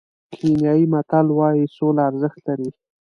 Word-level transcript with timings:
کینیايي 0.33 0.85
متل 0.93 1.27
وایي 1.37 1.63
سوله 1.75 2.01
ارزښت 2.09 2.39
لري. 2.47 2.69